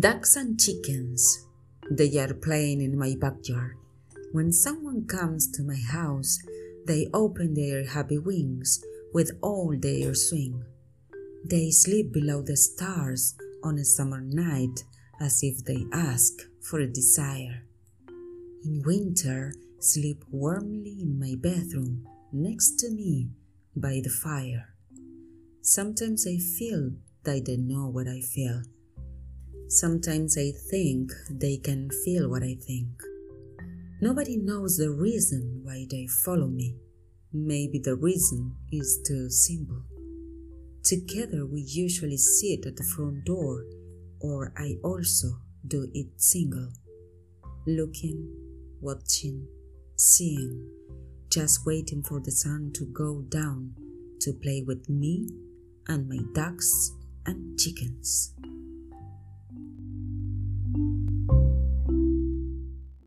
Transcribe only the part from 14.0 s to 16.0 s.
night as if they